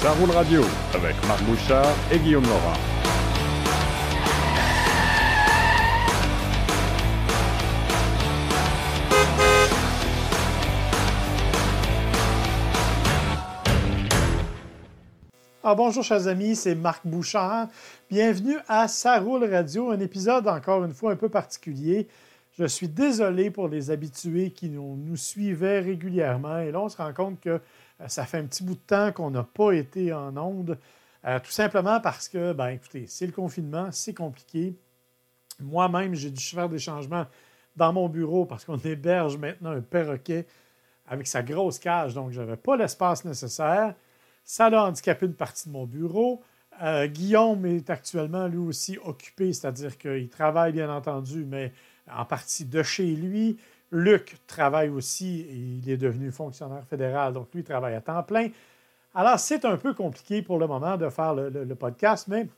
[0.00, 0.62] Ça roule radio
[0.94, 2.95] avec Marc Bouchard et Guillaume Laurent.
[15.68, 17.66] Ah, bonjour chers amis, c'est Marc Bouchard.
[18.08, 22.06] Bienvenue à Ça roule radio, un épisode encore une fois un peu particulier.
[22.56, 26.96] Je suis désolé pour les habitués qui nous, nous suivaient régulièrement et là on se
[26.96, 30.12] rend compte que euh, ça fait un petit bout de temps qu'on n'a pas été
[30.12, 30.78] en onde,
[31.24, 34.76] euh, tout simplement parce que, ben écoutez, c'est le confinement, c'est compliqué.
[35.58, 37.26] Moi-même, j'ai dû faire des changements
[37.74, 40.46] dans mon bureau parce qu'on héberge maintenant un perroquet
[41.08, 43.96] avec sa grosse cage, donc je n'avais pas l'espace nécessaire.
[44.46, 46.40] Ça a handicapé une partie de mon bureau.
[46.80, 51.72] Euh, Guillaume est actuellement lui aussi occupé, c'est-à-dire qu'il travaille bien entendu, mais
[52.08, 53.58] en partie de chez lui.
[53.90, 55.46] Luc travaille aussi
[55.82, 58.48] il est devenu fonctionnaire fédéral, donc lui travaille à temps plein.
[59.16, 62.48] Alors, c'est un peu compliqué pour le moment de faire le, podcast, mais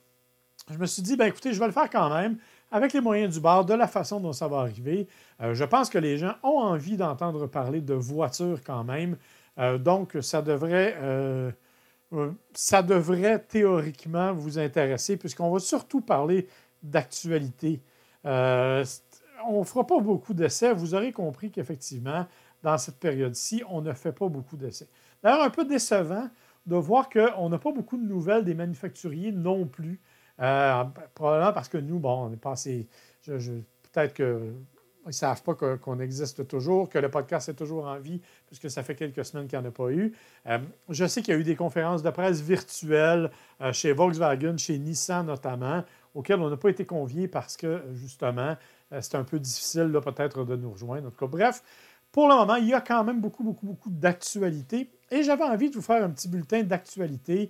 [0.71, 2.37] je me suis dit, ben écoutez, je vais le faire quand même
[2.71, 5.09] avec les moyens du bord, de la façon dont ça va arriver.
[5.41, 9.17] Euh, je pense que les gens ont envie d'entendre parler de voitures quand même.
[9.59, 10.97] Euh, donc, ça devrait,
[12.55, 16.49] ça devrait théoriquement vous intéresser, puisqu'on va surtout parler
[16.83, 17.83] d'actualité
[19.47, 20.73] on ne fera pas beaucoup d'essais.
[20.73, 22.27] Vous aurez compris qu'effectivement,
[22.63, 24.89] dans cette période-ci, on ne fait pas beaucoup d'essais.
[25.23, 26.29] D'ailleurs, un peu décevant
[26.67, 30.01] de voir qu'on n'a pas beaucoup de nouvelles des manufacturiers non plus.
[30.41, 32.89] Euh, probablement parce que nous, bon, on est passé.
[33.25, 34.15] Peut-être
[35.09, 38.71] qu'ils ne savent pas qu'on existe toujours, que le podcast est toujours en vie, puisque
[38.71, 40.13] ça fait quelques semaines qu'il n'y en a pas eu.
[40.47, 40.59] Euh,
[40.91, 44.79] je sais qu'il y a eu des conférences de presse virtuelles euh, chez Volkswagen, chez
[44.79, 45.83] Nissan notamment,
[46.15, 48.57] auxquelles on n'a pas été conviés parce que, justement,
[48.93, 51.09] euh, c'est un peu difficile peut-être de nous rejoindre.
[51.09, 51.63] En tout cas, bref,
[52.13, 54.91] pour le moment, il y a quand même beaucoup, beaucoup, beaucoup d'actualité.
[55.11, 57.49] Et j'avais envie de vous faire un petit bulletin d'actualité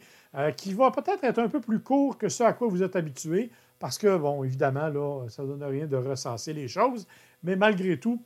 [0.56, 3.50] qui va peut-être être un peu plus court que ce à quoi vous êtes habitués,
[3.78, 7.06] parce que, bon, évidemment, là, ça ne donne rien de recenser les choses,
[7.42, 8.22] mais malgré tout,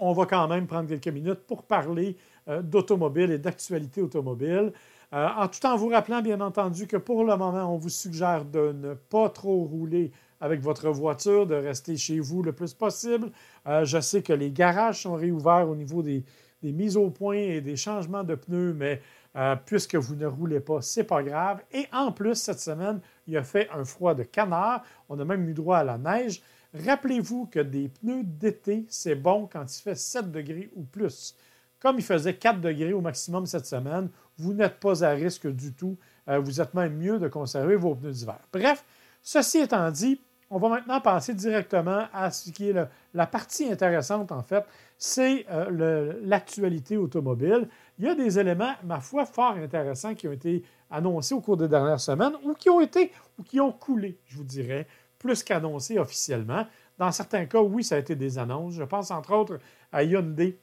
[0.00, 2.16] on va quand même prendre quelques minutes pour parler
[2.48, 4.72] euh, d'automobile et d'actualité automobile.
[5.12, 8.72] en tout en vous rappelant, bien entendu, que pour le moment, on vous suggère de
[8.72, 10.10] ne pas trop rouler
[10.44, 13.30] avec votre voiture, de rester chez vous le plus possible.
[13.66, 16.22] Euh, je sais que les garages sont réouverts au niveau des,
[16.62, 19.00] mises au point et des changements de pneus, mais
[19.36, 21.62] euh, puisque vous ne roulez pas, c'est pas grave.
[21.72, 24.82] Et en plus, cette semaine, il a fait un froid de canard.
[25.08, 26.42] On a même eu droit à la neige.
[26.74, 31.36] Rappelez-vous que des pneus d'été, c'est bon quand il fait 7 degrés ou plus.
[31.78, 34.08] Comme il faisait 4 degrés au maximum cette semaine,
[34.38, 35.96] vous n'êtes pas à risque du tout.
[36.28, 38.40] Euh, vous êtes même mieux de conserver vos pneus d'hiver.
[38.52, 38.84] Bref,
[39.22, 40.20] ceci étant dit,
[40.50, 42.74] on va maintenant passer directement à ce qui est
[43.12, 44.64] la partie intéressante, en fait,
[44.98, 47.68] c'est euh, l'actualité automobile.
[47.98, 51.56] Il y a des éléments, ma foi, fort intéressants qui ont été annoncés au cours
[51.56, 54.86] des dernières semaines ou qui ont été ou qui ont coulé, je vous dirais,
[55.18, 56.66] plus qu'annoncés officiellement.
[56.98, 58.74] Dans certains cas, oui, ça a été des annonces.
[58.74, 59.58] Je pense entre autres
[59.92, 60.58] à Hyundai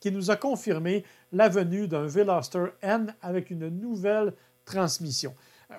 [0.00, 5.34] qui nous a confirmé la venue d'un Veloster N avec une nouvelle transmission.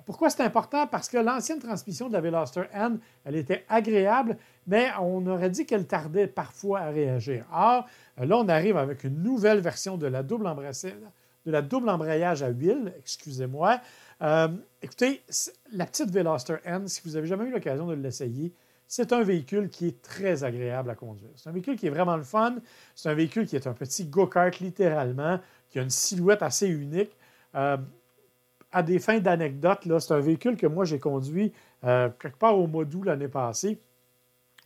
[0.06, 0.86] Pourquoi c'est important?
[0.88, 4.38] Parce que l'ancienne transmission de la Veloster N, elle était agréable,
[4.70, 7.44] mais on aurait dit qu'elle tardait parfois à réagir.
[7.52, 7.88] Or,
[8.18, 12.50] là, on arrive avec une nouvelle version de la double, de la double embrayage à
[12.50, 13.82] huile, excusez-moi.
[14.22, 14.48] Euh,
[14.84, 15.24] écoutez,
[15.74, 18.54] la petite Veloster N, si vous n'avez jamais eu l'occasion de l'essayer,
[18.88, 21.32] c'est un véhicule qui est très agréable à conduire.
[21.36, 22.58] C'est un véhicule qui est vraiment le fun.
[22.96, 25.40] C'est un véhicule qui est un petit go-kart littéralement,
[25.72, 27.12] qui a une silhouette assez unique.
[27.56, 27.78] Euh,
[28.72, 31.54] à des fins d'anecdote, c'est un véhicule que moi j'ai conduit
[31.84, 33.80] euh, quelque part au mois d'août l'année passée.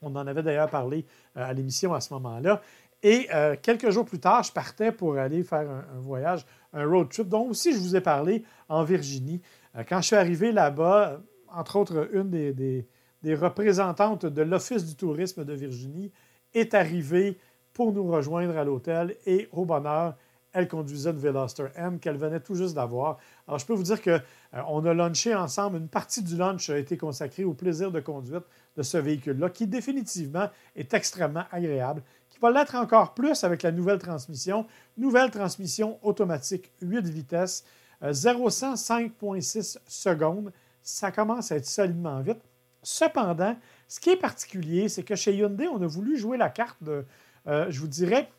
[0.04, 1.06] On en avait d'ailleurs parlé
[1.38, 2.62] euh, à l'émission à ce moment-là.
[3.02, 7.10] Et euh, quelques jours plus tard, je partais pour aller faire un, voyage, un road
[7.10, 9.42] trip, dont aussi je vous ai parlé en Virginie.
[9.90, 11.20] quand je suis arrivé là-bas,
[11.54, 16.12] entre autres, une des, représentantes de l'Office du tourisme de Virginie
[16.54, 17.38] est arrivée
[17.74, 20.16] pour nous rejoindre à l'hôtel et au bonheur,
[20.52, 23.18] elle conduisait une Veloster M qu'elle venait tout juste d'avoir.
[23.48, 24.20] Alors, je peux vous dire qu'on
[24.54, 25.78] euh, a lunché ensemble.
[25.78, 28.44] Une partie du lunch a été consacrée au plaisir de conduite
[28.76, 33.72] de ce véhicule-là, qui définitivement est extrêmement agréable, qui va l'être encore plus avec la
[33.72, 34.66] nouvelle transmission.
[34.98, 37.64] Nouvelle transmission automatique 8 vitesses,
[38.04, 40.52] 0 100 5,6 secondes.
[40.82, 42.42] Ça commence à être solidement vite.
[42.82, 43.56] Cependant,
[43.88, 47.06] ce qui est particulier, c'est que chez Hyundai, on a voulu jouer la carte de,
[47.48, 48.30] euh, je vous dirais,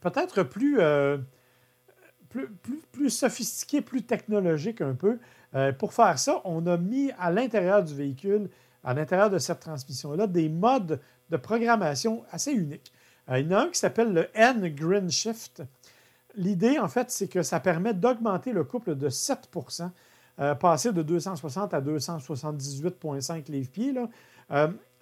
[0.00, 1.18] peut-être plus, euh,
[2.28, 3.24] plus,
[4.06, 5.18] technologique un peu.
[5.78, 8.48] pour faire ça, on a mis à l'intérieur du véhicule,
[8.84, 11.00] à l'intérieur de cette transmission-là, des modes
[11.30, 12.92] de programmation assez uniques.
[13.28, 15.62] il y en a un qui s'appelle le N-Grin Shift.
[16.34, 19.90] L'idée, en fait, c'est que ça permet d'augmenter le couple de 7%
[20.58, 23.94] passer de 260 à 278,5 livres-pieds.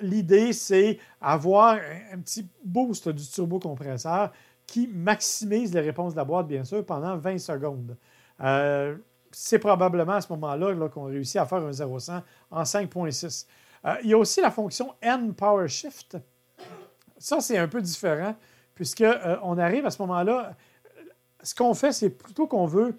[0.00, 1.78] L'idée, c'est avoir
[2.12, 4.32] un, petit boost du turbocompresseur
[4.66, 7.96] qui maximise les réponses de la boîte, bien sûr, pendant 20 secondes.
[8.40, 8.96] Euh,
[9.30, 13.46] c'est probablement à ce moment-là qu'on réussit à faire un 0-100 en 5.6.
[13.84, 16.18] Euh, il y a aussi la fonction N Power Shift.
[17.18, 18.34] Ça, c'est un peu différent,
[18.74, 20.56] puisqu'on euh, arrive à ce moment-là.
[21.42, 22.96] Ce qu'on fait, c'est plutôt qu'on veut,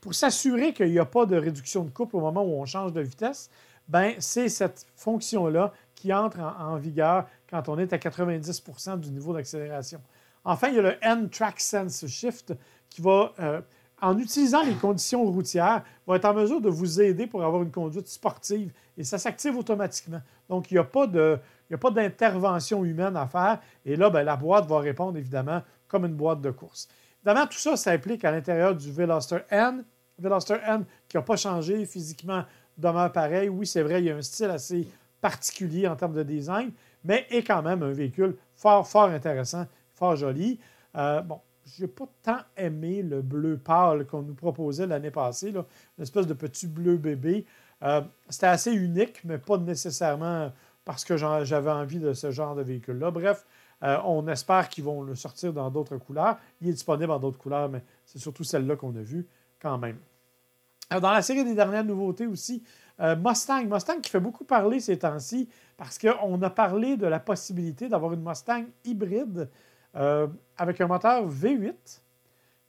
[0.00, 2.92] pour s'assurer qu'il n'y a pas de réduction de couple au moment où on change
[2.92, 3.50] de vitesse,
[3.88, 9.32] ben, c'est cette fonction-là qui entre en, vigueur quand on est à 90% du niveau
[9.32, 10.00] d'accélération.
[10.44, 12.54] Enfin, il y a le N-Track Sense Shift
[12.88, 13.60] qui va, euh,
[14.00, 17.70] en utilisant les conditions routières, va être en mesure de vous aider pour avoir une
[17.70, 20.20] conduite sportive et ça s'active automatiquement.
[20.48, 23.60] Donc, il n'y a pas d'intervention humaine à faire.
[23.84, 26.88] Et là, ben, la boîte va répondre évidemment comme une boîte de course.
[27.24, 29.84] Évidemment, tout ça s'applique à l'intérieur du Veloster N.
[30.18, 32.44] Veloster N qui n'a pas changé physiquement
[32.76, 33.48] demeure pareil.
[33.48, 34.86] Oui, c'est vrai, il y a un style assez
[35.20, 36.70] particulier en termes de design,
[37.02, 40.60] mais est quand même un véhicule fort, fort intéressant, fort joli.
[40.96, 45.50] Euh, bon, je n'ai pas tant aimé le bleu pâle qu'on nous proposait l'année passée,
[45.50, 45.64] une
[46.02, 47.44] espèce de petit bleu bébé.
[47.82, 50.52] Euh, c'était assez unique, mais pas nécessairement
[50.84, 53.10] parce que j'avais envie de ce genre de véhicule-là.
[53.10, 53.44] Bref,
[53.82, 56.38] euh, on espère qu'ils vont le sortir dans d'autres couleurs.
[56.60, 59.26] Il est disponible en d'autres couleurs, mais c'est surtout celle-là qu'on a vue
[59.60, 59.98] quand même.
[60.90, 62.62] dans la série des dernières nouveautés aussi,
[63.00, 67.18] euh, Mustang, Mustang qui fait beaucoup parler ces temps-ci parce qu'on a parlé de la
[67.18, 69.50] possibilité d'avoir une Mustang hybride
[69.96, 70.26] euh,
[70.56, 72.00] avec un moteur V8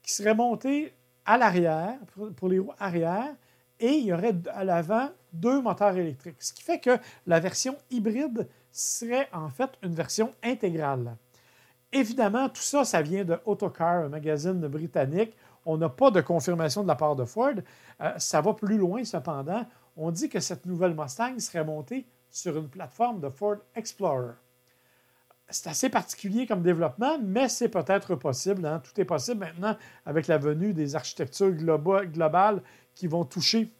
[0.01, 0.94] qui serait monté
[1.25, 1.95] à l'arrière,
[2.35, 3.35] pour, les roues arrière,
[3.79, 6.41] et il y aurait à l'avant deux moteurs électriques.
[6.41, 11.15] Ce qui fait que la version hybride serait en fait une version intégrale.
[11.91, 15.35] Évidemment, tout ça, ça vient de Autocar, un magazine britannique.
[15.65, 17.56] On n'a pas de confirmation de la part de Ford.
[18.01, 19.65] Euh, ça va plus loin cependant
[19.97, 24.33] on dit que cette nouvelle Mustang serait montée sur une plateforme de Ford Explorer.
[25.49, 28.65] C'est assez particulier comme développement, mais c'est peut-être possible.
[28.65, 28.81] Hein.
[28.83, 32.61] Tout est possible maintenant avec la venue des architectures globales
[32.94, 33.71] qui vont toucher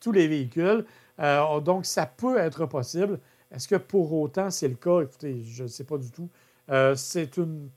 [0.00, 0.84] tous les véhicules.
[1.20, 3.20] Euh, donc, ça peut être possible.
[3.50, 5.02] Est-ce que pour autant c'est le cas?
[5.02, 6.28] Écoutez, je ne sais pas du tout.
[6.70, 7.70] Euh, c'est une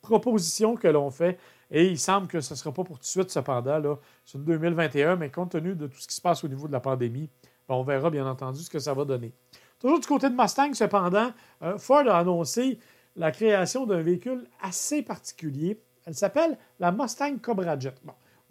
[0.00, 1.38] proposition que l'on fait
[1.70, 3.98] et il semble que ce ne sera pas pour tout de suite, cependant.
[4.24, 6.80] C'est 2021, mais compte tenu de tout ce qui se passe au niveau de la
[6.80, 7.28] pandémie,
[7.68, 9.32] ben, on verra bien entendu ce que ça va donner.
[9.80, 11.32] Toujours du côté de Mustang, cependant,
[11.62, 12.78] euh, Ford a annoncé
[13.16, 15.80] la création d'un véhicule assez particulier.
[16.04, 17.94] Elle s'appelle la Mustang Cobra Jet.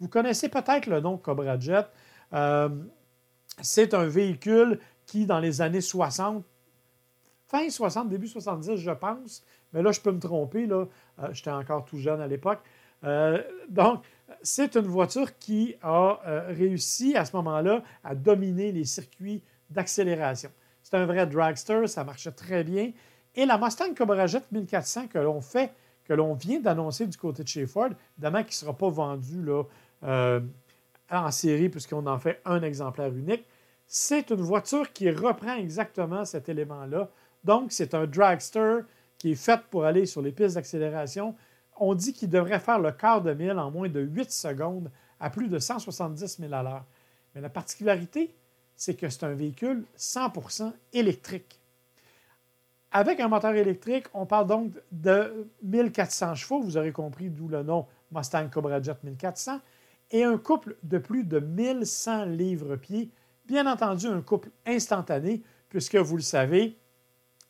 [0.00, 1.86] Vous connaissez peut-être le nom Cobra Jet.
[2.32, 2.68] Euh,
[3.62, 6.44] c'est un véhicule qui, dans les années 60,
[7.46, 10.86] fin 60, début 70, je pense, mais là, je peux me tromper, là,
[11.20, 12.60] euh, j'étais encore tout jeune à l'époque,
[13.70, 14.04] donc,
[14.42, 16.18] c'est une voiture qui a
[16.48, 20.50] réussi à ce moment-là à dominer les circuits d'accélération.
[20.90, 22.92] C'est un vrai dragster, ça marchait très bien.
[23.34, 25.72] Et la Mustang Cobra Jet 1400 que l'on fait,
[26.04, 29.44] que l'on vient d'annoncer du côté de chez Ford, évidemment qui ne sera pas vendu
[30.02, 30.40] euh,
[31.10, 33.44] en série puisqu'on en fait un exemplaire unique,
[33.86, 37.08] c'est une voiture qui reprend exactement cet élément-là.
[37.44, 38.80] Donc, c'est un dragster
[39.18, 41.34] qui est fait pour aller sur les pistes d'accélération
[41.80, 45.30] on dit qu'il devrait faire le quart de mille en moins de 8 secondes à
[45.30, 46.84] plus de 170 000 à l'heure.
[47.34, 48.34] Mais la particularité,
[48.80, 51.60] c'est que c'est un véhicule 100% électrique.
[52.90, 57.62] Avec un moteur électrique, on parle donc de 1400 chevaux, vous aurez compris d'où le
[57.62, 59.60] nom Mustang Cobra Jet 1400,
[60.12, 63.10] et un couple de plus de 1100 livres-pieds.
[63.44, 66.78] Bien entendu, un couple instantané, puisque vous le savez,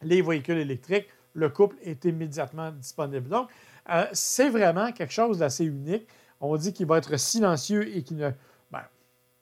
[0.03, 3.29] les véhicules électriques, le couple est immédiatement disponible.
[3.29, 3.49] Donc,
[3.89, 6.09] euh, c'est vraiment quelque chose d'assez unique.
[6.41, 8.33] On dit qu'il va être silencieux et qu'il ne.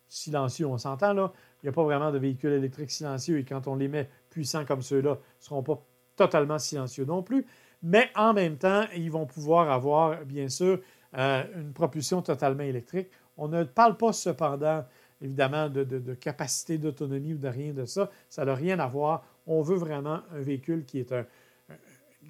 [0.09, 1.33] Silencieux, on s'entend là.
[1.63, 4.65] Il n'y a pas vraiment de véhicules électriques silencieux et quand on les met puissants
[4.65, 5.83] comme ceux-là, ils ne seront pas
[6.17, 7.47] totalement silencieux non plus.
[7.83, 10.81] Mais en même temps, ils vont pouvoir avoir, bien sûr,
[11.17, 13.09] euh, une propulsion totalement électrique.
[13.37, 14.85] On ne parle pas cependant,
[15.23, 18.11] évidemment, de, capacité d'autonomie ou de rien de ça.
[18.29, 19.25] Ça n'a rien à voir.
[19.47, 21.15] On veut vraiment un véhicule qui est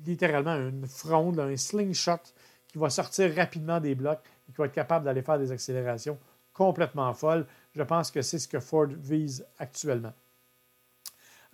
[0.07, 2.21] littéralement une fronde, un slingshot
[2.69, 6.19] qui va sortir rapidement des blocs et qui va être capable d'aller faire des accélérations
[6.53, 7.47] complètement folles.
[7.79, 10.13] Je pense que c'est ce que Ford vise actuellement.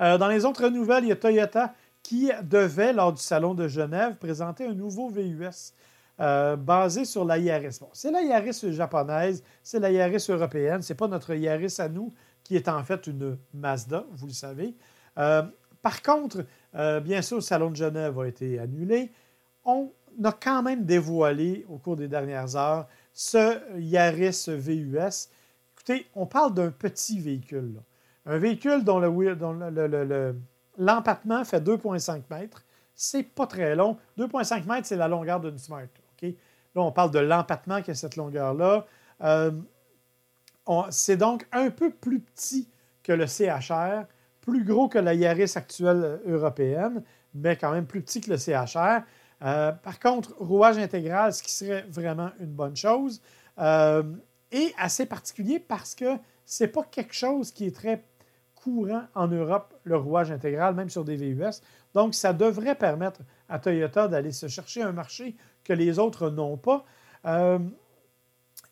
[0.00, 3.68] Euh, dans les autres nouvelles, il y a Toyota qui devait, lors du Salon de
[3.68, 5.74] Genève, présenter un nouveau VUS.
[6.20, 7.80] euh, basée sur la Yaris.
[7.92, 12.14] C'est la Yaris japonaise, c'est la Yaris européenne, ce n'est pas notre Yaris à nous,
[12.44, 14.74] qui est en fait une Mazda, vous le savez.
[15.18, 15.42] Euh,
[15.82, 16.46] par contre,
[17.02, 19.10] bien sûr, le Salon de Genève a été annulé.
[19.64, 19.90] On
[20.22, 25.28] a quand même dévoilé au cours des dernières heures ce Yaris VUS.
[25.86, 27.82] Écoutez, on parle d'un petit véhicule.
[28.24, 29.00] Un véhicule dont
[30.78, 32.64] l'empattement fait 2,5 mètres.
[32.94, 33.98] C'est pas très long.
[34.18, 35.86] 2,5 mètres, c'est la longueur d'une Smart.
[36.22, 36.30] Là,
[36.76, 38.86] on parle de l'empattement qui a cette longueur-là.
[39.22, 39.50] Euh,
[40.88, 42.70] c'est donc un peu plus petit
[43.02, 44.06] que le CHR,
[44.40, 47.02] plus gros que la Yaris actuelle européenne,
[47.34, 49.02] mais quand même plus petit que le CHR.
[49.42, 53.20] Euh, par contre, rouage intégral, ce qui serait vraiment une bonne chose,
[53.58, 54.02] euh,
[54.54, 58.04] et assez particulier parce que ce n'est pas quelque chose qui est très
[58.54, 61.60] courant en Europe, le rouage intégral, même sur des VUS.
[61.92, 66.56] Donc, ça devrait permettre à Toyota d'aller se chercher un marché que les autres n'ont
[66.56, 66.84] pas.
[67.26, 67.58] Euh,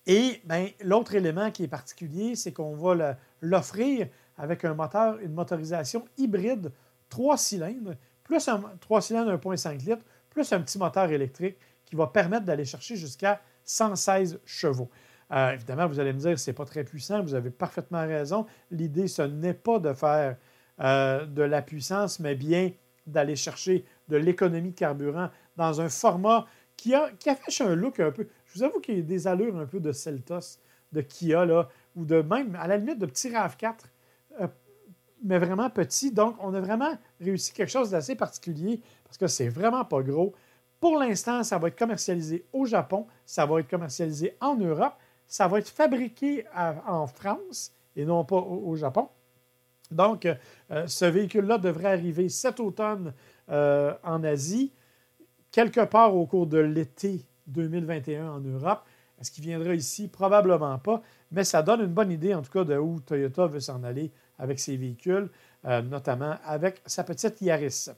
[0.06, 4.08] et ben, l'autre élément qui est particulier, c'est qu'on va l'offrir
[4.38, 6.72] avec un moteur, une motorisation hybride,
[7.08, 12.06] trois cylindres, plus un 3 cylindres 1,5 litres, plus un petit moteur électrique qui va
[12.06, 14.88] permettre d'aller chercher jusqu'à 116 chevaux.
[15.32, 18.46] Euh, évidemment, vous allez me dire, ce n'est pas très puissant, vous avez parfaitement raison.
[18.70, 20.36] L'idée, ce n'est pas de faire
[20.80, 22.72] euh, de la puissance, mais bien
[23.06, 26.46] d'aller chercher de l'économie de carburant dans un format
[26.76, 28.28] qui affiche un look un peu.
[28.46, 30.58] Je vous avoue qu'il y a des allures un peu de Celtos,
[30.92, 33.74] de Kia, là, ou de même, à la limite, de petit RAV4,
[34.40, 34.48] euh,
[35.24, 36.10] mais vraiment petit.
[36.12, 40.34] Donc, on a vraiment réussi quelque chose d'assez particulier parce que c'est vraiment pas gros.
[40.80, 44.94] Pour l'instant, ça va être commercialisé au Japon, ça va être commercialisé en Europe,
[45.32, 49.08] ça va être fabriqué en France et non pas au, Japon.
[49.90, 53.14] Donc, euh, ce véhicule-là devrait arriver cet automne
[53.48, 54.74] euh, en Asie,
[55.50, 58.82] quelque part au cours de l'été 2021 en Europe.
[59.18, 60.06] Est-ce qu'il viendra ici?
[60.06, 63.60] Probablement pas, mais ça donne une bonne idée en tout cas de où Toyota veut
[63.60, 65.30] s'en aller avec ses véhicules,
[65.64, 67.88] euh, notamment avec sa petite Yaris.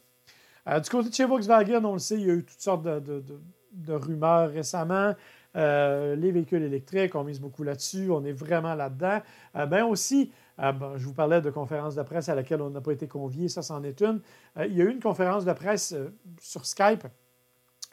[0.66, 3.92] Du côté de chez Volkswagen, on le sait, il y a eu toutes sortes de,
[3.92, 5.14] rumeurs récemment.
[5.56, 9.20] Euh, les véhicules électriques, on mise beaucoup là-dessus, on est vraiment là-dedans.
[9.68, 13.06] bien aussi, je vous parlais de conférences de presse à laquelle on n'a pas été
[13.06, 14.20] convié, ça c'en est une.
[14.58, 15.94] il y a eu une conférence de presse
[16.40, 17.06] sur Skype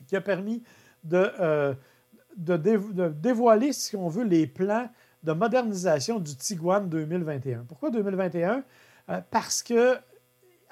[0.07, 0.63] qui a permis
[1.03, 1.75] de,
[2.37, 4.89] de, dévoiler, si on veut, les plans
[5.23, 7.65] de modernisation du Tiguan 2021.
[7.67, 8.63] Pourquoi 2021?
[9.09, 9.97] Euh, parce que,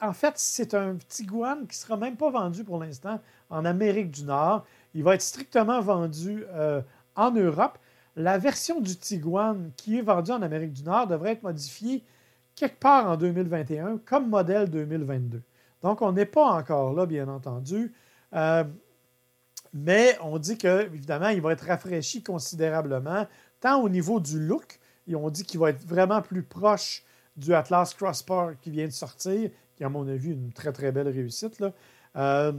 [0.01, 3.19] en fait, c'est un Tiguan qui ne sera même pas vendu pour l'instant
[3.49, 4.65] en Amérique du Nord.
[4.93, 6.81] Il va être strictement vendu euh,
[7.15, 7.77] en Europe.
[8.15, 12.03] La version du Tiguan qui est vendue en Amérique du Nord devrait être modifiée
[12.55, 15.41] quelque part en 2021 comme modèle 2022.
[15.81, 17.93] Donc, on n'est pas encore là, bien entendu.
[18.33, 18.63] Euh,
[19.73, 23.27] mais on dit que, évidemment, il va être rafraîchi considérablement
[23.59, 27.03] tant au niveau du look, et on dit qu'il va être vraiment plus proche
[27.35, 31.07] du Atlas Crossbar qui vient de sortir, qui, à mon avis, une très, très belle
[31.07, 31.63] réussite.
[32.15, 32.51] Euh,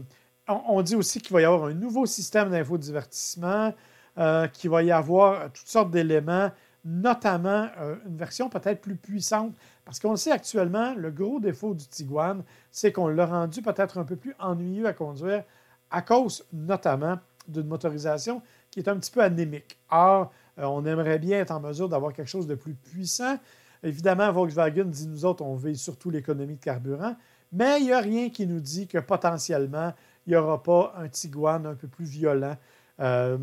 [0.69, 3.73] on, dit aussi qu'il va y avoir un nouveau système d'infodivertissement,
[4.19, 6.51] euh, qu'il va y avoir toutes sortes d'éléments,
[6.85, 9.55] notamment euh, une version peut-être plus puissante.
[9.85, 13.99] Parce qu'on le sait actuellement, le gros défaut du Tiguan, c'est qu'on l'a rendu peut-être
[13.99, 15.45] un peu plus ennuyeux à conduire
[15.91, 19.79] à cause notamment d'une motorisation qui est un petit peu anémique.
[19.91, 23.39] Or, euh, on aimerait bien être en mesure d'avoir quelque chose de plus puissant.
[23.83, 27.17] Évidemment, Volkswagen dit nous autres, on veut surtout l'économie de carburant,
[27.53, 29.93] mais il n'y a rien qui nous dit que potentiellement,
[30.31, 32.57] il n'y aura pas un Tiguan un peu plus violent.
[33.01, 33.39] Euh,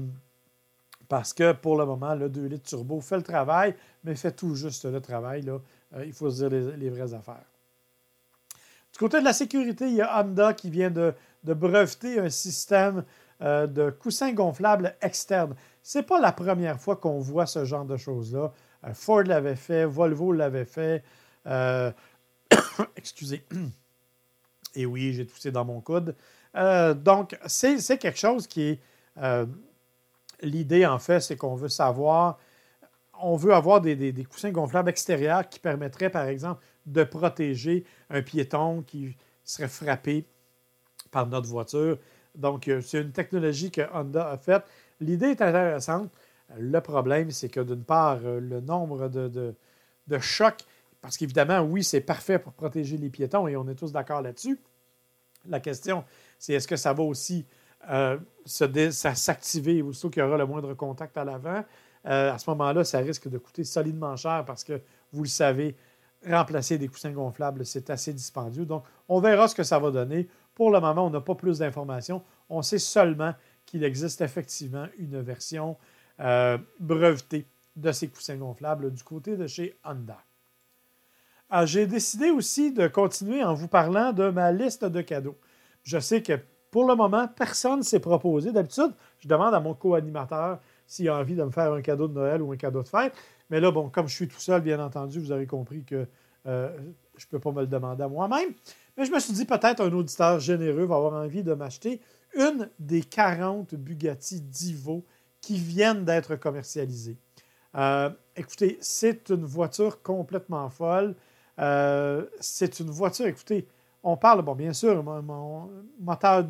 [1.08, 4.56] parce que pour le moment, le 2 litres turbo fait le travail, mais fait tout
[4.56, 5.42] juste le travail.
[5.42, 5.60] Là.
[5.96, 7.46] Euh, il faut se dire les, vraies affaires.
[8.94, 11.14] Du côté de la sécurité, il y a Honda qui vient de,
[11.44, 13.04] breveter un système
[13.40, 15.56] de coussins gonflables externes.
[15.84, 18.52] Ce n'est pas la première fois qu'on voit ce genre de choses-là.
[18.86, 21.04] Euh, Ford l'avait fait, Volvo l'avait fait.
[21.46, 21.92] Euh,
[22.96, 23.46] excusez.
[24.76, 26.16] Et oui, j'ai toussé dans mon coude.
[26.58, 28.80] Euh, donc, c'est quelque chose qui est.
[30.42, 32.38] L'idée, en fait, c'est qu'on veut savoir.
[33.20, 38.84] On veut avoir des, coussins gonflables extérieurs qui permettraient, par exemple, de protéger un piéton
[38.84, 40.28] qui serait frappé
[41.12, 41.98] par notre voiture.
[42.36, 44.64] Donc, c'est une technologie que Honda a faite.
[45.00, 46.12] L'idée est intéressante.
[46.58, 49.56] Le problème, c'est que d'une part, euh, le nombre de,
[50.20, 50.64] chocs,
[51.02, 54.60] parce qu'évidemment, oui, c'est parfait pour protéger les piétons et on est tous d'accord là-dessus.
[55.48, 56.04] La question,
[56.38, 57.46] c'est est-ce que ça va aussi
[57.90, 61.64] euh, s'activer aussitôt qu'il y aura le moindre contact à l'avant?
[62.06, 65.76] Euh, à ce moment-là, ça risque de coûter solidement cher parce que, vous le savez,
[66.26, 68.66] remplacer des coussins gonflables, c'est assez dispendieux.
[68.66, 70.28] Donc, on verra ce que ça va donner.
[70.56, 72.24] Pour le moment, on n'a pas plus d'informations.
[72.50, 73.34] On sait seulement
[73.66, 75.78] qu'il existe effectivement une version
[76.20, 80.18] euh, brevetée de ces coussins gonflables du côté de chez Honda.
[81.50, 85.38] Ah, j'ai décidé aussi de continuer en vous parlant de ma liste de cadeaux.
[85.84, 86.38] Je sais que
[86.72, 88.52] pour le moment, personne ne s'est proposé.
[88.52, 92.14] D'habitude, je demande à mon co-animateur s'il a envie de me faire un cadeau de
[92.14, 93.14] Noël ou un cadeau de fête.
[93.50, 96.06] Mais là, bon, comme je suis tout seul, bien entendu, vous avez compris que
[96.48, 96.70] euh,
[97.16, 98.50] je ne peux pas me le demander à moi-même.
[98.98, 102.02] Mais je me suis dit, peut-être un auditeur généreux va avoir envie de m'acheter
[102.36, 105.06] une des 40 Bugatti Divo
[105.40, 107.18] qui viennent d'être commercialisées.
[107.76, 111.16] Euh, écoutez, c'est une voiture complètement folle.
[111.60, 113.68] Euh, c'est une voiture, écoutez,
[114.04, 116.46] on parle, bon, bien sûr, mon, moteur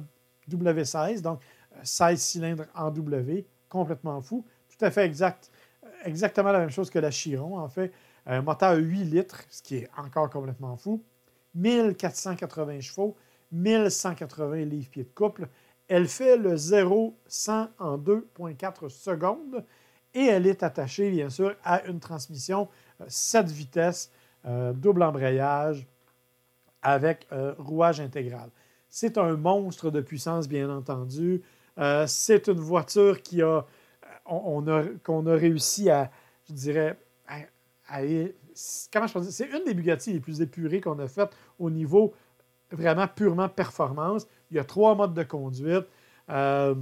[0.50, 1.42] W16, donc
[1.84, 5.50] 16 cylindres en W, complètement fou, tout à fait exact,
[6.04, 7.92] exactement la même chose que la Chiron, en fait.
[8.26, 11.02] Un moteur 8 litres, ce qui est encore complètement fou.
[11.56, 13.16] 1480 chevaux,
[13.52, 15.48] 1180 livres-pieds de couple.
[15.88, 19.64] Elle fait le 0-100 en 2,4 secondes
[20.14, 22.68] et elle est attachée, bien sûr, à une transmission
[23.08, 24.12] 7 euh, vitesses,
[24.48, 25.88] euh, double embrayage
[26.82, 28.50] avec euh, rouage intégral.
[28.90, 31.42] C'est un monstre de puissance, bien entendu.
[32.08, 33.66] c'est une voiture qui a,
[34.26, 36.10] qu'on a, réussi à,
[36.48, 36.98] je dirais,
[38.92, 42.14] comment je dire, c'est une des Bugatti les plus épurées qu'on a faites au niveau
[42.72, 44.28] vraiment purement performance.
[44.52, 45.86] Il y a trois modes de conduite.
[46.30, 46.76] Euh,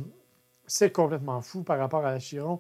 [0.67, 2.60] c'est complètement fou par rapport à la Chiron.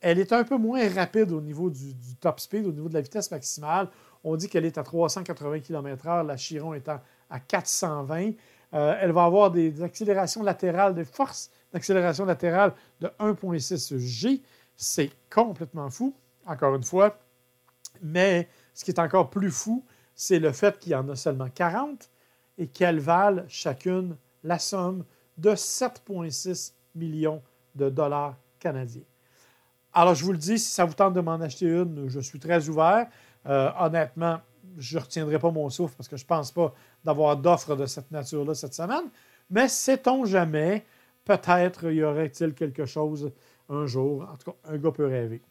[0.00, 3.00] Elle est un peu moins rapide au niveau du, top speed, au niveau de la
[3.00, 3.88] vitesse maximale.
[4.24, 8.32] On dit qu'elle est à 380 km/h, la Chiron étant à 420.
[8.74, 14.42] Euh, elle va avoir des, accélérations latérales, des forces d'accélération latérale de 1,6 G.
[14.76, 16.14] C'est complètement fou.
[16.46, 17.18] Encore une fois,
[18.02, 21.48] mais ce qui est encore plus fou, c'est le fait qu'il y en a seulement
[21.48, 22.08] 40
[22.58, 25.04] et qu'elles valent chacune la somme
[25.36, 27.42] de 7,6 millions
[27.74, 29.02] de dollars canadiens.
[29.92, 32.38] Alors, je vous le dis, si ça vous tente de m'en acheter une, je suis
[32.38, 33.08] très ouvert.
[33.48, 34.40] Euh, honnêtement,
[34.76, 36.74] je ne retiendrai pas mon souffle parce que je ne pense pas
[37.04, 39.04] d'avoir d'offres de cette nature-là cette semaine.
[39.50, 40.84] Mais sait-on jamais,
[41.24, 43.32] peut-être y aurait-il quelque chose
[43.68, 44.22] un jour.
[44.22, 45.42] En tout cas, un gars peut rêver.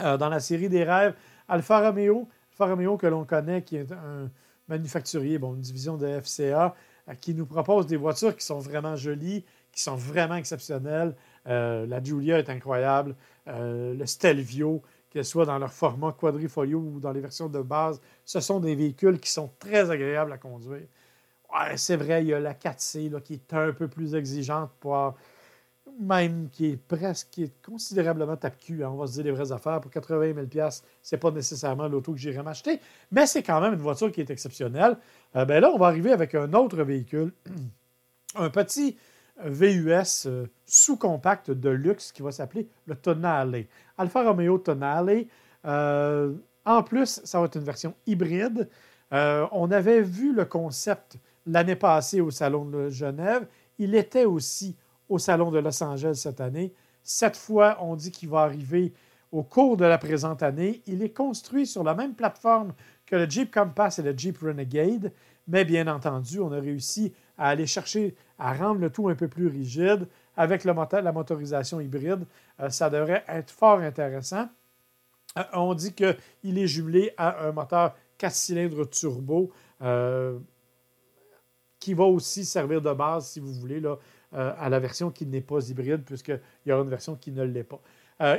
[0.00, 1.14] Euh, dans la série des rêves,
[1.48, 4.30] Alfa Romeo, Alfa Romeo que l'on connaît, qui est un
[4.68, 6.74] manufacturier, une division de FCA,
[7.08, 11.14] euh, qui nous propose des voitures qui sont vraiment jolies, qui sont vraiment exceptionnelles.
[11.44, 13.16] La Giulia est incroyable.
[13.46, 14.82] le Stelvio,
[15.12, 18.74] qu'elle soit dans leur format quadrifolio ou dans les versions de base, ce sont des
[18.74, 20.86] véhicules qui sont très agréables à conduire.
[21.76, 25.14] c'est vrai, il y a la 4C qui est un peu plus exigeante pour
[26.00, 29.80] même qui est presque, qui considérablement tape-cul, hein, on va se dire les vraies affaires,
[29.80, 33.74] pour 80 000 ce n'est pas nécessairement l'auto que j'irais m'acheter, mais c'est quand même
[33.74, 34.96] une voiture qui est exceptionnelle.
[35.36, 37.32] Euh, ben là, on va arriver avec un autre véhicule,
[38.36, 38.96] un petit
[39.44, 43.64] VUS euh, sous-compact de luxe qui va s'appeler le Tonale.
[43.98, 45.26] Alfa Romeo Tonale.
[45.64, 46.32] Euh,
[46.64, 48.68] en plus, ça va être une version hybride.
[49.10, 53.46] on avait vu le concept l'année passée au Salon de Genève.
[53.78, 54.76] Il était aussi
[55.08, 56.72] au Salon de Los Angeles cette année.
[57.02, 58.92] Cette fois, on dit qu'il va arriver
[59.32, 60.82] au cours de la présente année.
[60.86, 62.74] Il est construit sur la même plateforme
[63.06, 65.12] que le Jeep Compass et le Jeep Renegade,
[65.48, 69.26] mais bien entendu, on a réussi à aller chercher à rendre le tout un peu
[69.26, 72.24] plus rigide avec le moteur, la motorisation hybride.
[72.60, 74.48] Euh, ça devrait être fort intéressant.
[75.36, 79.50] Euh, on dit qu'il est jumelé à un moteur 4 cylindres turbo
[79.82, 80.38] euh,
[81.80, 83.96] qui va aussi servir de base, si vous voulez, là,
[84.32, 87.64] à la version qui n'est pas hybride, puisqu'il y aura une version qui ne l'est
[87.64, 87.80] pas.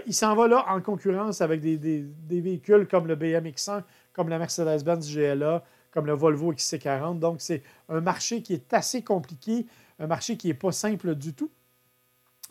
[0.07, 5.13] Il s'en va là en concurrence avec des, véhicules comme le BMX1, comme la Mercedes-Benz
[5.13, 5.61] GLA,
[5.93, 7.19] comme le Volvo XC40.
[7.19, 9.65] Donc, c'est un marché qui est assez compliqué,
[9.99, 11.51] un marché qui n'est pas simple du tout,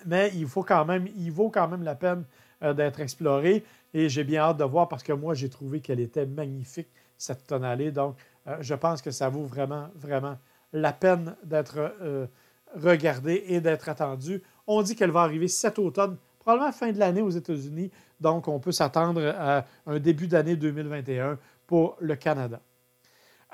[0.07, 2.25] mais il, faut quand même, il vaut quand même la peine
[2.63, 3.65] euh, d'être exploré.
[3.95, 7.47] Et j'ai bien hâte de voir parce que moi, j'ai trouvé qu'elle était magnifique, cette
[7.47, 7.93] tonalité.
[7.93, 8.17] Donc,
[8.61, 10.37] je pense que ça vaut vraiment, vraiment
[10.73, 11.93] la peine d'être
[12.75, 14.43] regarder et d'être attendu.
[14.67, 17.91] On dit qu'elle va arriver cet automne, probablement fin de l'année aux États-Unis.
[18.21, 22.61] Donc, on peut s'attendre à un début d'année 2021 pour le Canada.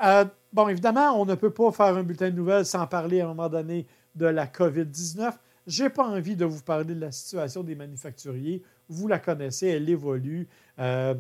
[0.05, 3.25] Euh, bon, évidemment, on ne peut pas faire un bulletin de nouvelles sans parler à
[3.25, 5.33] un moment donné de la COVID-19.
[5.67, 8.63] Je n'ai pas envie de vous parler de la situation des manufacturiers.
[8.89, 10.49] Vous la connaissez, elle évolue.
[10.79, 11.15] Euh,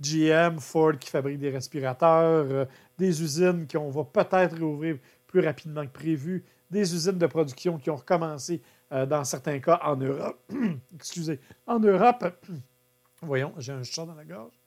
[0.00, 2.64] GM, Ford qui fabrique des respirateurs, euh,
[2.98, 4.96] des usines qu'on va peut-être réouvrir
[5.28, 9.96] plus rapidement que prévu, des usines de production qui ont recommencé dans certains cas en
[9.96, 10.38] Europe.
[10.94, 12.24] Excusez, en Europe.
[13.22, 14.61] Voyons, j'ai un chat dans la gorge.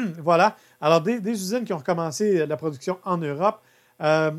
[0.22, 0.56] voilà.
[0.80, 3.60] Alors, des, usines qui ont recommencé euh, la production en Europe.
[4.00, 4.32] Euh,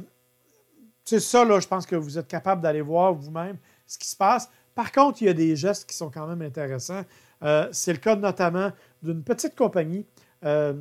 [1.05, 4.15] c'est ça, là, je pense que vous êtes capable d'aller voir vous-même ce qui se
[4.15, 4.49] passe.
[4.75, 7.03] Par contre, il y a des gestes qui sont quand même intéressants.
[7.43, 10.05] Euh, c'est le cas notamment d'une petite compagnie
[10.45, 10.73] euh,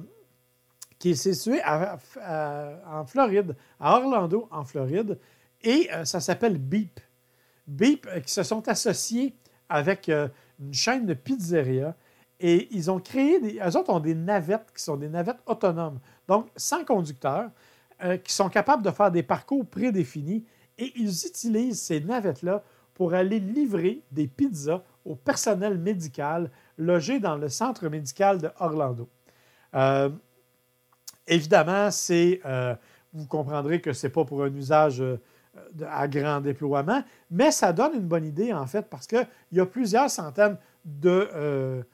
[0.98, 5.18] qui est située en Floride, à Orlando, en Floride,
[5.62, 7.00] et euh, ça s'appelle Beep.
[7.66, 9.34] Beep, qui se sont associés
[9.68, 11.94] avec une chaîne de pizzeria
[12.42, 13.58] et ils ont créé des.
[13.58, 17.50] Eux autres ont des navettes qui sont des navettes autonomes, donc sans conducteur,
[18.24, 20.44] qui sont capables de faire des parcours prédéfinis
[20.78, 22.62] et ils utilisent ces navettes-là
[22.94, 29.08] pour aller livrer des pizzas au personnel médical logé dans le centre médical de Orlando.
[29.74, 30.10] Euh,
[31.26, 32.74] évidemment, c'est, euh,
[33.12, 35.18] vous comprendrez que ce n'est pas pour un usage euh,
[35.88, 39.66] à grand déploiement, mais ça donne une bonne idée, en fait, parce qu'il y a
[39.66, 41.84] plusieurs centaines de,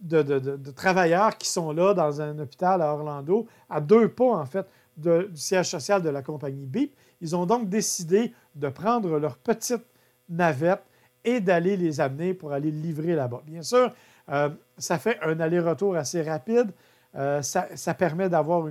[0.00, 4.66] de, travailleurs qui sont là dans un hôpital à Orlando, à deux pas, en fait,
[4.96, 6.94] du siège social de la compagnie BIP.
[7.20, 9.84] Ils ont donc décidé de prendre leur petite
[10.28, 10.82] navette
[11.24, 13.42] et d'aller les amener pour aller livrer là-bas.
[13.44, 13.92] Bien sûr,
[14.30, 16.70] euh, ça fait un aller-retour assez rapide.
[17.16, 18.68] Euh, ça, permet d'avoir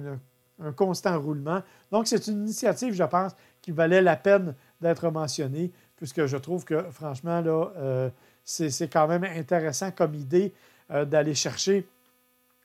[0.62, 1.62] un constant roulement.
[1.92, 6.64] Donc, c'est une initiative, je pense, qui valait la peine d'être mentionnée, puisque je trouve
[6.64, 8.10] que, franchement, euh,
[8.44, 10.54] c'est quand même intéressant comme idée
[10.90, 11.88] d'aller chercher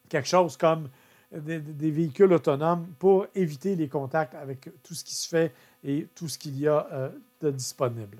[0.09, 0.89] quelque chose comme
[1.31, 1.59] des,
[1.91, 6.39] véhicules autonomes pour éviter les contacts avec tout ce qui se fait et tout ce
[6.39, 7.11] qu'il y a
[7.43, 8.19] de disponible.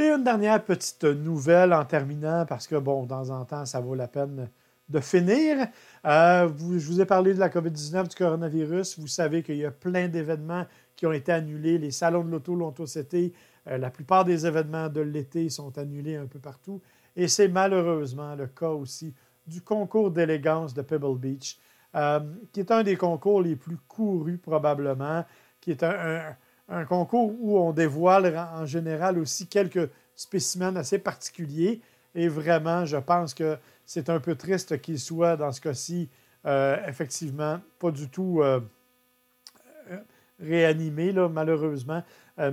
[0.00, 3.80] Et une dernière petite nouvelle en terminant, parce que, bon, de temps en temps, ça
[3.80, 4.48] vaut la peine
[4.88, 5.68] de finir.
[6.06, 8.98] Euh, je vous ai parlé de la COVID-19, du coronavirus.
[8.98, 10.66] Vous savez qu'il y a plein d'événements
[10.96, 11.76] qui ont été annulés.
[11.76, 13.34] Les salons de l'auto l'ont tous été.
[13.68, 16.80] Euh, la plupart des événements de l'été sont annulés un peu partout.
[17.16, 19.14] Et c'est malheureusement le cas aussi
[19.46, 21.58] du concours d'élégance de Pebble Beach,
[21.94, 22.20] euh,
[22.52, 25.24] qui est un des concours les plus courus probablement,
[25.60, 31.80] qui est un concours où on dévoile en général aussi quelques spécimens assez particuliers.
[32.14, 36.08] Et vraiment, je pense que c'est un peu triste qu'il soit, dans ce cas-ci,
[36.46, 38.60] euh, effectivement, pas du tout euh,
[40.40, 42.02] réanimé, là, malheureusement.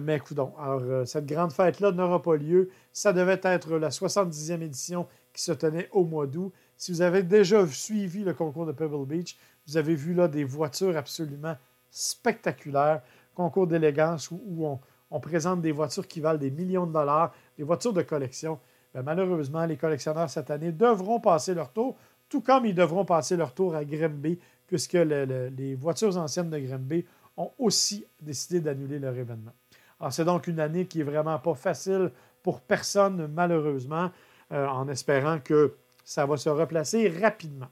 [0.02, 2.70] mais écoute, alors, cette grande fête-là n'aura pas lieu.
[2.92, 6.52] Ça devait être la 70e édition qui se tenait au mois d'août.
[6.76, 10.44] Si vous avez déjà suivi le concours de Pebble Beach, vous avez vu là des
[10.44, 11.56] voitures absolument
[11.90, 13.02] spectaculaires
[13.38, 14.80] concours d'élégance où,
[15.12, 18.60] on, présente des voitures qui valent des millions de dollars, des voitures de collection.
[18.94, 21.96] Ben, malheureusement, les collectionneurs cette année devront passer leur tour,
[22.30, 27.06] tout comme ils devront passer leur tour à Grimby, puisque les voitures anciennes de Grimby
[27.38, 29.54] ont aussi décidé d'annuler leur événement.
[30.00, 32.12] Alors, c'est donc une année qui est vraiment pas facile
[32.44, 34.12] pour personne, malheureusement,
[34.52, 37.68] euh, en espérant que ça va se replacer rapidement.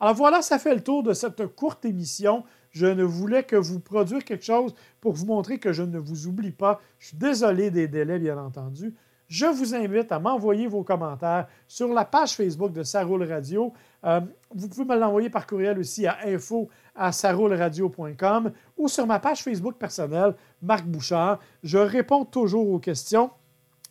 [0.00, 2.44] Alors voilà, ça fait le tour de cette courte émission.
[2.70, 6.26] Je ne voulais que vous produire quelque chose pour vous montrer que je ne vous
[6.26, 6.80] oublie pas.
[6.98, 8.94] Je suis désolé des délais, bien entendu.
[9.28, 13.72] Je vous invite à m'envoyer vos commentaires sur la page Facebook de Saroule Radio.
[14.04, 14.20] Euh,
[14.54, 17.10] vous pouvez me l'envoyer par courriel aussi à info à
[18.76, 21.40] ou sur ma page Facebook personnelle, Marc Bouchard.
[21.62, 23.30] Je réponds toujours aux questions.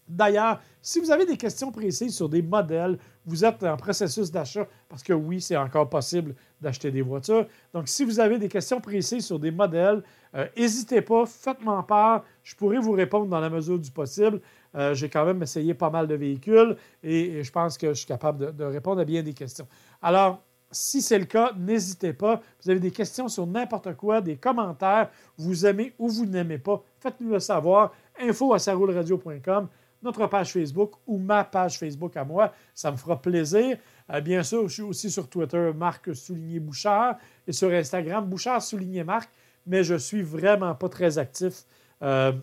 [0.07, 4.67] D'ailleurs, si vous avez des questions précises sur des modèles, vous êtes en processus d'achat,
[4.89, 7.47] parce que oui, c'est encore possible d'acheter des voitures.
[7.73, 10.03] Donc, si vous avez des questions précises sur des modèles,
[10.35, 12.25] euh, n'hésitez pas, faites-moi part.
[12.43, 14.41] Je pourrai vous répondre dans la mesure du possible.
[14.75, 18.07] Euh, j'ai quand même essayé pas mal de véhicules et, je pense que je suis
[18.07, 19.67] capable de, répondre à bien des questions.
[20.01, 22.41] Alors, si c'est le cas, n'hésitez pas.
[22.61, 26.83] Vous avez des questions sur n'importe quoi, des commentaires, vous aimez ou vous n'aimez pas,
[26.99, 27.93] faites-nous le savoir.
[28.19, 29.69] Info à saroulradio.com
[30.03, 32.53] notre page Facebook ou ma page Facebook à moi.
[32.73, 33.77] Ça me fera plaisir.
[34.11, 38.61] Euh, bien sûr, je suis aussi sur Twitter, Marc Souligné Bouchard, et sur Instagram, Bouchard
[38.61, 39.29] Souligné Marc,
[39.65, 41.63] mais je suis vraiment pas très actif
[42.01, 42.33] euh,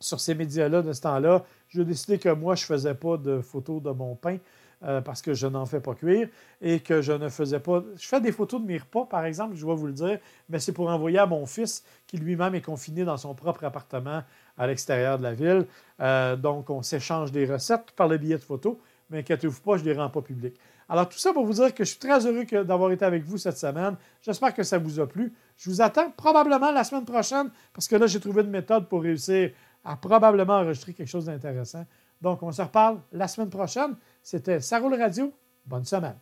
[0.00, 1.44] sur ces médias-là de ce temps-là.
[1.68, 4.38] J'ai décidé que moi, je ne faisais pas de photos de mon pain.
[4.82, 6.28] Euh, parce que je n'en fais pas cuire
[6.60, 7.82] et que je ne faisais pas.
[7.96, 10.18] Je fais des photos de mes repas, par exemple, je dois vous le dire,
[10.50, 14.22] mais c'est pour envoyer à mon fils qui lui-même est confiné dans son propre appartement
[14.58, 15.66] à l'extérieur de la ville.
[16.00, 19.84] Euh, donc, on s'échange des recettes par le billet de photo, mais inquiétez-vous pas, je
[19.84, 20.56] ne les rends pas publics.
[20.90, 23.38] Alors, tout ça pour vous dire que je suis très heureux d'avoir été avec vous
[23.38, 23.96] cette semaine.
[24.20, 25.32] J'espère que ça vous a plu.
[25.56, 29.00] Je vous attends probablement la semaine prochaine, parce que là, j'ai trouvé une méthode pour
[29.02, 29.52] réussir
[29.86, 31.86] à probablement enregistrer quelque chose d'intéressant.
[32.20, 33.94] Donc, on se reparle la semaine prochaine.
[34.28, 35.32] C'était Ça Radio.
[35.66, 36.16] Bonne semaine.